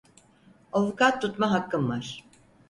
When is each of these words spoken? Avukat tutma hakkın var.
Avukat 0.73 1.21
tutma 1.21 1.51
hakkın 1.51 1.89
var. 1.89 2.23